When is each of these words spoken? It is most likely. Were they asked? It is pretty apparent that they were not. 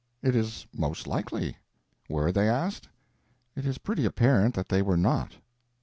It 0.23 0.35
is 0.35 0.65
most 0.75 1.05
likely. 1.05 1.57
Were 2.09 2.31
they 2.31 2.49
asked? 2.49 2.89
It 3.55 3.67
is 3.67 3.77
pretty 3.77 4.03
apparent 4.03 4.55
that 4.55 4.69
they 4.69 4.81
were 4.81 4.97
not. 4.97 5.35